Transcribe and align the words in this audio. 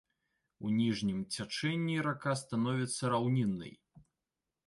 У 0.67 0.69
ніжнім 0.77 1.19
цячэнні 1.35 1.97
рака 2.07 2.33
становіцца 2.41 3.03
раўніннай. 3.17 3.73